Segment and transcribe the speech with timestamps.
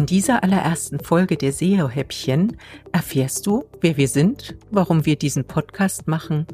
[0.00, 2.56] In dieser allerersten Folge der SEO-Häppchen
[2.90, 6.46] erfährst du, wer wir sind, warum wir diesen Podcast machen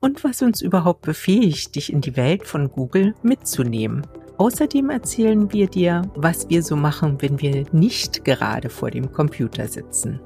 [0.00, 4.06] und was uns überhaupt befähigt, dich in die Welt von Google mitzunehmen.
[4.38, 9.68] Außerdem erzählen wir dir, was wir so machen, wenn wir nicht gerade vor dem Computer
[9.68, 10.18] sitzen.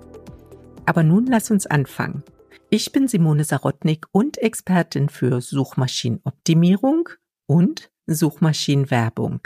[0.86, 2.22] Aber nun lass uns anfangen.
[2.70, 7.08] Ich bin Simone Sarotnik und Expertin für Suchmaschinenoptimierung
[7.46, 9.40] und Suchmaschinenwerbung.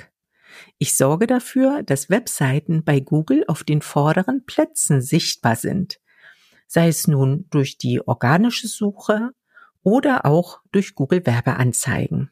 [0.78, 6.00] Ich sorge dafür, dass Webseiten bei Google auf den vorderen Plätzen sichtbar sind,
[6.66, 9.30] sei es nun durch die organische Suche
[9.82, 12.30] oder auch durch Google Werbeanzeigen.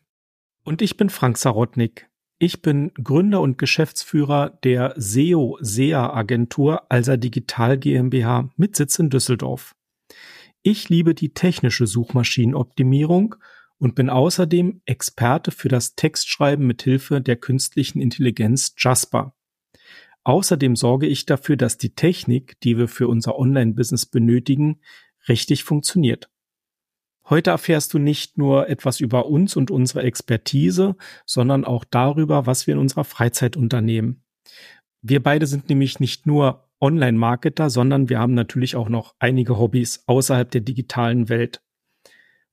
[0.64, 2.08] Und ich bin Frank Sarotnik.
[2.38, 9.10] Ich bin Gründer und Geschäftsführer der SEO SEA Agentur Alsa Digital GmbH mit Sitz in
[9.10, 9.74] Düsseldorf.
[10.62, 13.36] Ich liebe die technische Suchmaschinenoptimierung
[13.80, 19.34] und bin außerdem Experte für das Textschreiben mit Hilfe der künstlichen Intelligenz Jasper.
[20.22, 24.80] Außerdem sorge ich dafür, dass die Technik, die wir für unser Online-Business benötigen,
[25.28, 26.30] richtig funktioniert.
[27.28, 32.66] Heute erfährst du nicht nur etwas über uns und unsere Expertise, sondern auch darüber, was
[32.66, 34.24] wir in unserer Freizeit unternehmen.
[35.00, 40.04] Wir beide sind nämlich nicht nur Online-Marketer, sondern wir haben natürlich auch noch einige Hobbys
[40.06, 41.62] außerhalb der digitalen Welt.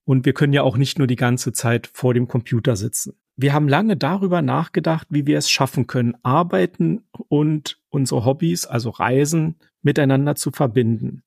[0.07, 3.19] Und wir können ja auch nicht nur die ganze Zeit vor dem Computer sitzen.
[3.35, 8.89] Wir haben lange darüber nachgedacht, wie wir es schaffen können, Arbeiten und unsere Hobbys, also
[8.89, 11.23] Reisen, miteinander zu verbinden.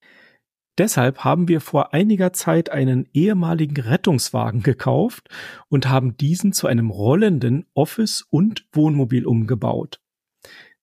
[0.79, 5.29] Deshalb haben wir vor einiger Zeit einen ehemaligen Rettungswagen gekauft
[5.69, 10.01] und haben diesen zu einem rollenden Office- und Wohnmobil umgebaut.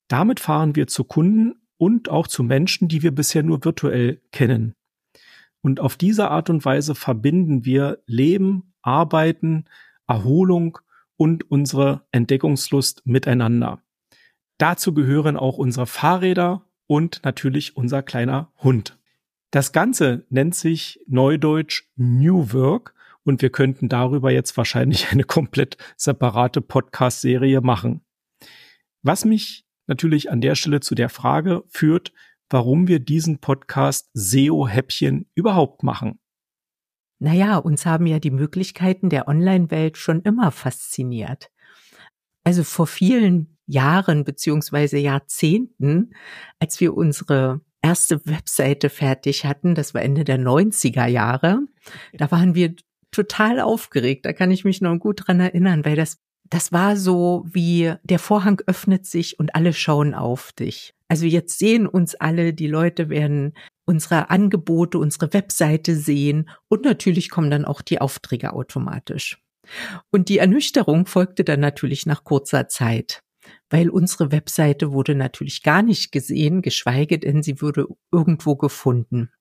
[0.07, 4.77] Damit fahren wir zu Kunden und auch zu Menschen, die wir bisher nur virtuell kennen.
[5.67, 9.65] Und auf diese Art und Weise verbinden wir Leben, Arbeiten,
[10.07, 10.79] Erholung
[11.17, 13.81] und unsere Entdeckungslust miteinander.
[14.59, 18.97] Dazu gehören auch unsere Fahrräder und natürlich unser kleiner Hund.
[19.52, 22.93] Das Ganze nennt sich Neudeutsch New Work
[23.25, 27.99] und wir könnten darüber jetzt wahrscheinlich eine komplett separate Podcast-Serie machen.
[29.02, 32.13] Was mich natürlich an der Stelle zu der Frage führt,
[32.49, 36.19] warum wir diesen Podcast SEO-Häppchen überhaupt machen.
[37.19, 41.49] Naja, uns haben ja die Möglichkeiten der Online-Welt schon immer fasziniert.
[42.43, 46.13] Also vor vielen Jahren beziehungsweise Jahrzehnten,
[46.59, 51.59] als wir unsere erste Webseite fertig hatten, das war Ende der 90er Jahre,
[52.13, 52.75] da waren wir
[53.11, 54.25] total aufgeregt.
[54.25, 56.19] Da kann ich mich noch gut dran erinnern, weil das
[56.49, 60.93] das war so wie der Vorhang öffnet sich und alle schauen auf dich.
[61.07, 63.53] Also jetzt sehen uns alle, die Leute werden
[63.85, 69.41] unsere Angebote, unsere Webseite sehen und natürlich kommen dann auch die Aufträge automatisch.
[70.11, 73.21] Und die Ernüchterung folgte dann natürlich nach kurzer Zeit,
[73.69, 79.31] weil unsere Webseite wurde natürlich gar nicht gesehen, geschweige denn sie würde irgendwo gefunden.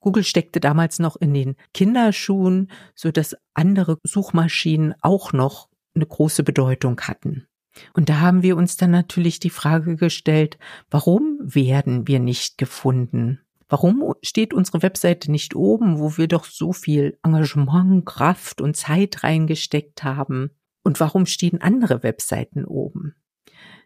[0.00, 6.42] Google steckte damals noch in den Kinderschuhen, so dass andere Suchmaschinen auch noch eine große
[6.42, 7.46] Bedeutung hatten.
[7.94, 10.58] Und da haben wir uns dann natürlich die Frage gestellt,
[10.90, 13.40] warum werden wir nicht gefunden?
[13.68, 19.22] Warum steht unsere Webseite nicht oben, wo wir doch so viel Engagement, Kraft und Zeit
[19.22, 20.50] reingesteckt haben?
[20.82, 23.14] Und warum stehen andere Webseiten oben?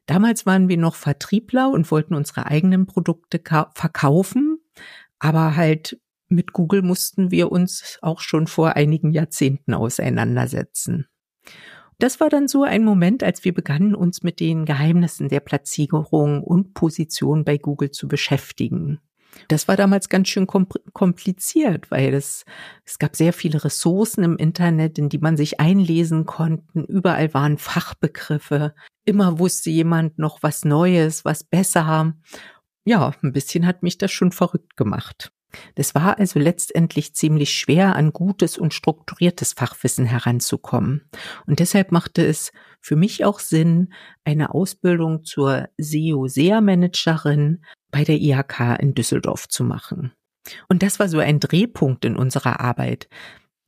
[0.06, 3.40] Damals waren wir noch Vertriebler und wollten unsere eigenen Produkte
[3.74, 4.58] verkaufen,
[5.18, 11.06] aber halt mit Google mussten wir uns auch schon vor einigen Jahrzehnten auseinandersetzen.
[11.98, 16.42] Das war dann so ein Moment, als wir begannen, uns mit den Geheimnissen der Platzierung
[16.42, 19.00] und Position bei Google zu beschäftigen.
[19.48, 22.44] Das war damals ganz schön kompliziert, weil es,
[22.84, 26.80] es gab sehr viele Ressourcen im Internet, in die man sich einlesen konnte.
[26.88, 28.74] Überall waren Fachbegriffe.
[29.04, 32.14] Immer wusste jemand noch was Neues, was besser.
[32.84, 35.33] Ja, ein bisschen hat mich das schon verrückt gemacht.
[35.74, 41.08] Das war also letztendlich ziemlich schwer, an gutes und strukturiertes Fachwissen heranzukommen.
[41.46, 43.92] Und deshalb machte es für mich auch Sinn,
[44.24, 50.12] eine Ausbildung zur SEO-SEA-Managerin bei der IHK in Düsseldorf zu machen.
[50.68, 53.08] Und das war so ein Drehpunkt in unserer Arbeit.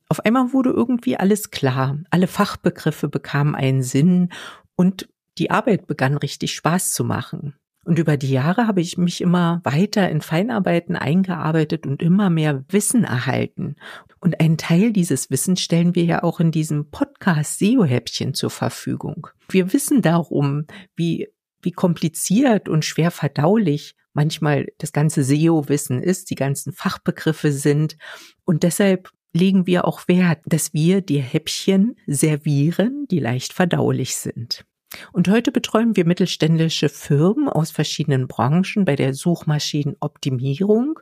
[0.09, 1.97] Auf einmal wurde irgendwie alles klar.
[2.11, 4.29] Alle Fachbegriffe bekamen einen Sinn
[4.75, 7.55] und die Arbeit begann richtig Spaß zu machen.
[7.87, 12.65] Und über die Jahre habe ich mich immer weiter in Feinarbeiten eingearbeitet und immer mehr
[12.67, 13.77] Wissen erhalten.
[14.19, 19.27] Und einen Teil dieses Wissens stellen wir ja auch in diesem Podcast SEO-Häppchen zur Verfügung.
[19.47, 20.65] Wir wissen darum,
[20.97, 21.29] wie,
[21.61, 27.95] wie kompliziert und schwer verdaulich manchmal das ganze SEO-Wissen ist, die ganzen Fachbegriffe sind.
[28.43, 34.65] Und deshalb legen wir auch Wert, dass wir die Häppchen servieren, die leicht verdaulich sind.
[35.11, 40.99] Und heute betreuen wir mittelständische Firmen aus verschiedenen Branchen bei der Suchmaschinenoptimierung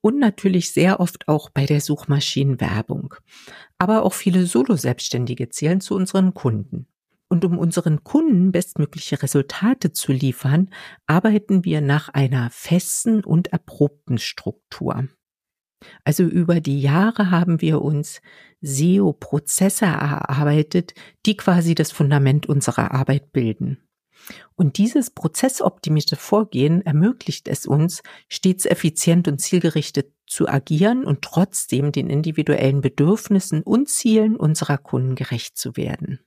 [0.00, 3.14] und natürlich sehr oft auch bei der Suchmaschinenwerbung.
[3.78, 6.86] Aber auch viele Solo-Selbstständige zählen zu unseren Kunden.
[7.28, 10.70] Und um unseren Kunden bestmögliche Resultate zu liefern,
[11.06, 15.08] arbeiten wir nach einer festen und erprobten Struktur.
[16.04, 18.20] Also über die Jahre haben wir uns
[18.60, 20.94] SEO-Prozesse erarbeitet,
[21.26, 23.78] die quasi das Fundament unserer Arbeit bilden.
[24.56, 31.92] Und dieses prozessoptimierte Vorgehen ermöglicht es uns, stets effizient und zielgerichtet zu agieren und trotzdem
[31.92, 36.20] den individuellen Bedürfnissen und Zielen unserer Kunden gerecht zu werden.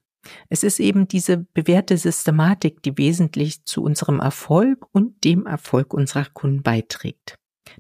[0.49, 6.25] Es ist eben diese bewährte Systematik, die wesentlich zu unserem Erfolg und dem Erfolg unserer
[6.25, 7.35] Kunden beiträgt.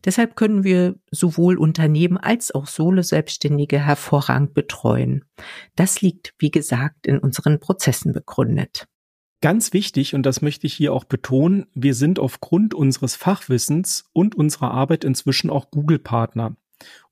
[0.05, 5.25] Deshalb können wir sowohl Unternehmen als auch Solo-Selbstständige hervorragend betreuen.
[5.75, 8.87] Das liegt, wie gesagt, in unseren Prozessen begründet.
[9.41, 14.33] Ganz wichtig, und das möchte ich hier auch betonen, wir sind aufgrund unseres Fachwissens und
[14.35, 16.55] unserer Arbeit inzwischen auch Google-Partner.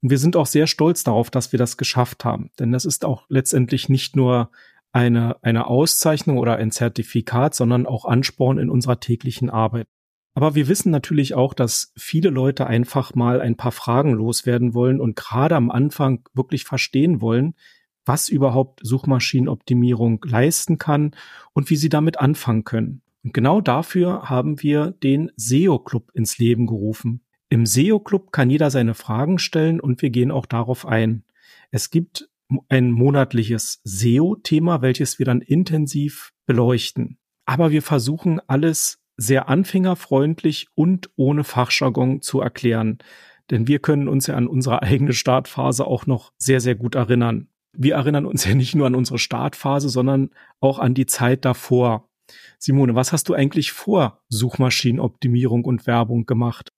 [0.01, 2.49] Und wir sind auch sehr stolz darauf, dass wir das geschafft haben.
[2.59, 4.49] Denn das ist auch letztendlich nicht nur
[4.91, 9.87] eine, eine Auszeichnung oder ein Zertifikat, sondern auch Ansporn in unserer täglichen Arbeit.
[10.35, 14.99] Aber wir wissen natürlich auch, dass viele Leute einfach mal ein paar Fragen loswerden wollen
[14.99, 17.55] und gerade am Anfang wirklich verstehen wollen,
[18.05, 21.15] was überhaupt Suchmaschinenoptimierung leisten kann
[21.53, 23.01] und wie sie damit anfangen können.
[23.23, 27.21] Und genau dafür haben wir den SEO Club ins Leben gerufen.
[27.47, 31.23] Im SEO Club kann jeder seine Fragen stellen und wir gehen auch darauf ein.
[31.71, 32.29] Es gibt
[32.67, 37.17] ein monatliches SEO-Thema, welches wir dann intensiv beleuchten.
[37.45, 42.99] Aber wir versuchen alles sehr anfängerfreundlich und ohne Fachjargon zu erklären.
[43.51, 47.47] Denn wir können uns ja an unsere eigene Startphase auch noch sehr, sehr gut erinnern.
[47.73, 52.09] Wir erinnern uns ja nicht nur an unsere Startphase, sondern auch an die Zeit davor.
[52.57, 56.71] Simone, was hast du eigentlich vor Suchmaschinenoptimierung und Werbung gemacht?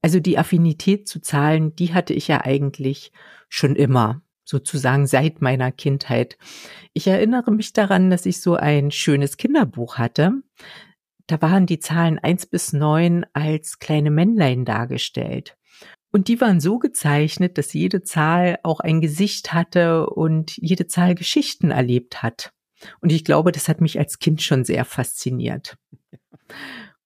[0.00, 3.12] Also die Affinität zu Zahlen, die hatte ich ja eigentlich
[3.48, 6.38] schon immer, sozusagen seit meiner Kindheit.
[6.94, 10.32] Ich erinnere mich daran, dass ich so ein schönes Kinderbuch hatte
[11.28, 15.56] da waren die Zahlen eins bis neun als kleine Männlein dargestellt.
[16.10, 21.14] Und die waren so gezeichnet, dass jede Zahl auch ein Gesicht hatte und jede Zahl
[21.14, 22.52] Geschichten erlebt hat.
[23.00, 25.76] Und ich glaube, das hat mich als Kind schon sehr fasziniert.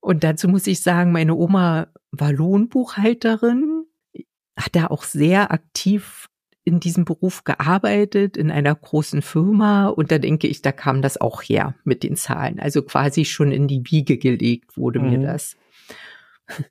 [0.01, 3.87] Und dazu muss ich sagen, meine Oma war Lohnbuchhalterin,
[4.57, 6.29] hat da auch sehr aktiv
[6.65, 11.21] in diesem Beruf gearbeitet, in einer großen Firma und da denke ich, da kam das
[11.21, 12.61] auch her mit den Zahlen.
[12.61, 15.11] Also quasi schon in die Wiege gelegt wurde mhm.
[15.11, 15.57] mir das.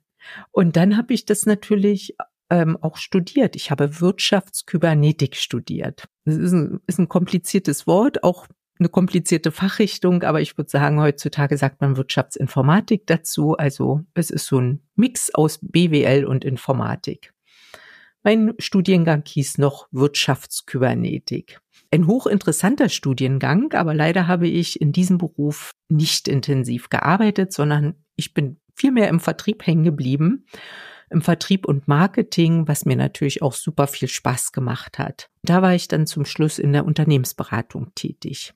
[0.50, 2.16] Und dann habe ich das natürlich
[2.48, 3.56] ähm, auch studiert.
[3.56, 6.08] Ich habe Wirtschaftskybernetik studiert.
[6.24, 8.46] Das ist ein, ist ein kompliziertes Wort, auch
[8.78, 13.56] eine komplizierte Fachrichtung, aber ich würde sagen, heutzutage sagt man Wirtschaftsinformatik dazu.
[13.56, 17.32] Also es ist so ein Mix aus BWL und Informatik.
[18.24, 21.60] Mein Studiengang hieß noch Wirtschaftskybernetik.
[21.90, 28.32] Ein hochinteressanter Studiengang, aber leider habe ich in diesem Beruf nicht intensiv gearbeitet, sondern ich
[28.32, 30.46] bin vielmehr im Vertrieb hängen geblieben,
[31.10, 35.28] im Vertrieb und Marketing, was mir natürlich auch super viel Spaß gemacht hat.
[35.42, 38.54] Da war ich dann zum Schluss in der Unternehmensberatung tätig.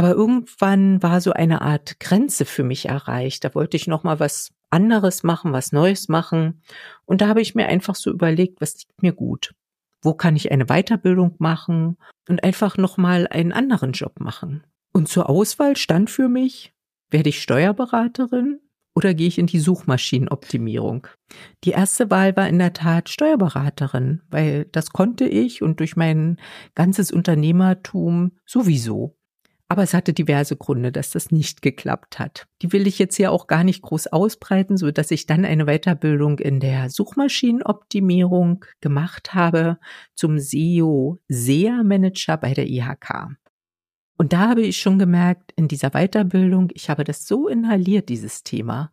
[0.00, 3.44] Aber irgendwann war so eine Art Grenze für mich erreicht.
[3.44, 6.62] Da wollte ich noch mal was anderes machen, was Neues machen.
[7.04, 9.54] Und da habe ich mir einfach so überlegt, was liegt mir gut?
[10.00, 11.98] Wo kann ich eine Weiterbildung machen
[12.30, 14.64] und einfach nochmal einen anderen Job machen?
[14.94, 16.72] Und zur Auswahl stand für mich,
[17.10, 18.58] werde ich Steuerberaterin
[18.94, 21.08] oder gehe ich in die Suchmaschinenoptimierung?
[21.64, 26.38] Die erste Wahl war in der Tat Steuerberaterin, weil das konnte ich und durch mein
[26.74, 29.19] ganzes Unternehmertum sowieso.
[29.70, 32.48] Aber es hatte diverse Gründe, dass das nicht geklappt hat.
[32.60, 35.66] Die will ich jetzt hier auch gar nicht groß ausbreiten, so dass ich dann eine
[35.66, 39.78] Weiterbildung in der Suchmaschinenoptimierung gemacht habe
[40.16, 43.36] zum SEO SEA Manager bei der IHK.
[44.16, 48.42] Und da habe ich schon gemerkt, in dieser Weiterbildung, ich habe das so inhaliert, dieses
[48.42, 48.90] Thema.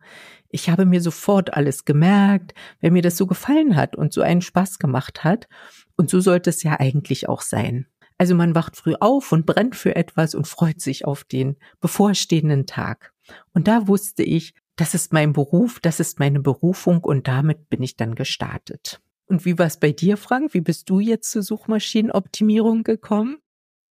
[0.48, 4.42] Ich habe mir sofort alles gemerkt, wenn mir das so gefallen hat und so einen
[4.42, 5.48] Spaß gemacht hat.
[5.96, 7.88] Und so sollte es ja eigentlich auch sein.
[8.18, 12.66] Also man wacht früh auf und brennt für etwas und freut sich auf den bevorstehenden
[12.66, 13.14] Tag.
[13.52, 17.82] Und da wusste ich, das ist mein Beruf, das ist meine Berufung und damit bin
[17.82, 19.00] ich dann gestartet.
[19.26, 20.52] Und wie war es bei dir, Frank?
[20.52, 23.38] Wie bist du jetzt zur Suchmaschinenoptimierung gekommen?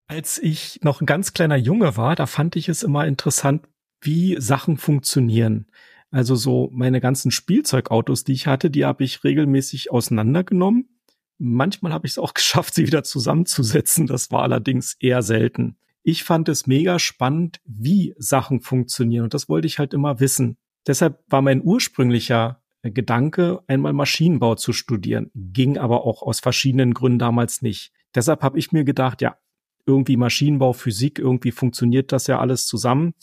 [0.08, 3.68] Als ich noch ein ganz kleiner Junge war, da fand ich es immer interessant,
[4.02, 5.68] wie Sachen funktionieren.
[6.12, 10.97] Also so meine ganzen Spielzeugautos, die ich hatte, die habe ich regelmäßig auseinandergenommen
[11.38, 14.08] Manchmal habe ich es auch geschafft, sie wieder zusammenzusetzen.
[14.08, 15.78] Das war allerdings eher selten.
[16.04, 20.58] ich fand es mega spannend, wie Sachen funktionieren und das wollte ich halt immer wissen.
[20.88, 27.20] Deshalb war mein ursprünglicher Gedanke, einmal Maschinenbau zu studieren, ging aber auch aus verschiedenen Gründen
[27.20, 27.92] damals nicht.
[28.16, 29.38] Deshalb habe ich mir gedacht, ja,
[29.86, 33.14] irgendwie Maschinenbau, Physik, irgendwie funktioniert das ja alles zusammen.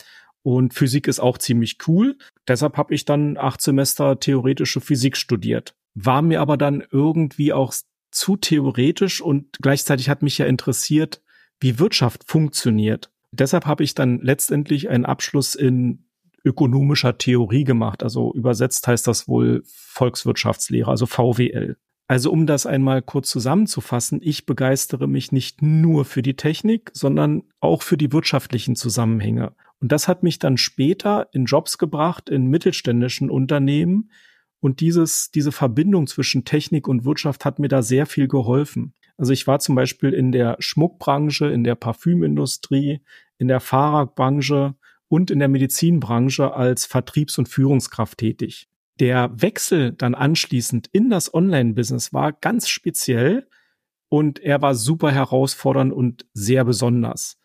[0.42, 2.18] Und Physik ist auch ziemlich cool.
[2.46, 5.74] Deshalb habe ich dann acht Semester theoretische Physik studiert.
[5.94, 7.72] War mir aber dann irgendwie auch
[8.14, 11.22] zu theoretisch und gleichzeitig hat mich ja interessiert,
[11.60, 13.10] wie Wirtschaft funktioniert.
[13.32, 16.04] Deshalb habe ich dann letztendlich einen Abschluss in
[16.44, 18.02] ökonomischer Theorie gemacht.
[18.02, 21.76] Also übersetzt heißt das wohl Volkswirtschaftslehre, also VWL.
[22.06, 27.44] Also um das einmal kurz zusammenzufassen, ich begeistere mich nicht nur für die Technik, sondern
[27.60, 29.54] auch für die wirtschaftlichen Zusammenhänge.
[29.80, 34.10] Und das hat mich dann später in Jobs gebracht in mittelständischen Unternehmen.
[34.64, 38.94] Und dieses, diese Verbindung zwischen Technik und Wirtschaft hat mir da sehr viel geholfen.
[39.18, 43.02] Also ich war zum Beispiel in der Schmuckbranche, in der Parfümindustrie,
[43.36, 44.74] in der Fahrradbranche
[45.06, 48.70] und in der Medizinbranche als Vertriebs- und Führungskraft tätig.
[49.00, 53.46] Der Wechsel dann anschließend in das Online-Business war ganz speziell
[54.08, 57.36] und er war super herausfordernd und sehr besonders.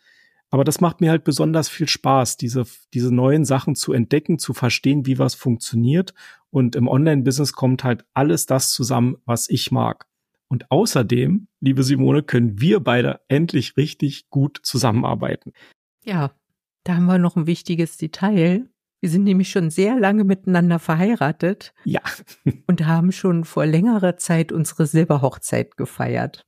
[0.50, 4.52] Aber das macht mir halt besonders viel Spaß, diese, diese neuen Sachen zu entdecken, zu
[4.52, 6.12] verstehen, wie was funktioniert.
[6.50, 10.06] Und im Online-Business kommt halt alles das zusammen, was ich mag.
[10.48, 15.52] Und außerdem, liebe Simone, können wir beide endlich richtig gut zusammenarbeiten.
[16.04, 16.32] Ja,
[16.82, 18.68] da haben wir noch ein wichtiges Detail.
[19.00, 21.72] Wir sind nämlich schon sehr lange miteinander verheiratet.
[21.84, 22.00] Ja.
[22.66, 26.44] und haben schon vor längerer Zeit unsere Silberhochzeit gefeiert.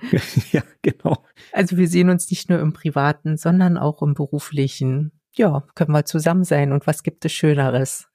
[0.52, 1.24] ja, genau.
[1.52, 5.12] Also wir sehen uns nicht nur im privaten, sondern auch im beruflichen.
[5.34, 8.08] Ja, können wir zusammen sein und was gibt es Schöneres?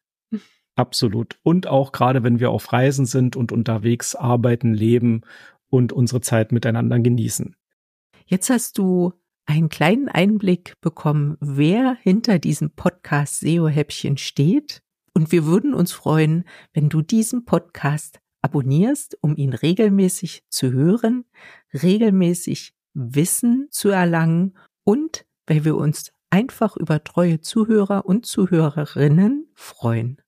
[0.76, 1.38] Absolut.
[1.44, 5.22] Und auch gerade wenn wir auf Reisen sind und unterwegs arbeiten, leben
[5.70, 7.56] und unsere Zeit miteinander genießen.
[8.26, 9.14] Jetzt hast du
[9.46, 14.82] einen kleinen Einblick bekommen, wer hinter diesem Podcast SEO-Häppchen steht.
[15.14, 21.26] Und wir würden uns freuen, wenn du diesen Podcast abonnierst, um ihn regelmäßig zu hören,
[21.74, 30.22] regelmäßig Wissen zu erlangen und weil wir uns einfach über treue Zuhörer und Zuhörerinnen freuen.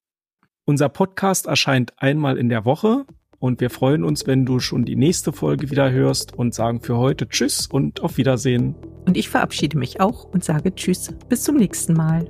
[0.65, 3.05] Unser Podcast erscheint einmal in der Woche
[3.39, 6.98] und wir freuen uns, wenn du schon die nächste Folge wieder hörst und sagen für
[6.98, 8.75] heute Tschüss und auf Wiedersehen.
[9.05, 11.13] Und ich verabschiede mich auch und sage Tschüss.
[11.27, 12.29] Bis zum nächsten Mal.